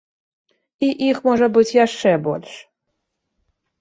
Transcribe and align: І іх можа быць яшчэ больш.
І 0.87 0.89
іх 1.09 1.17
можа 1.29 1.47
быць 1.57 1.75
яшчэ 1.85 2.11
больш. 2.29 2.51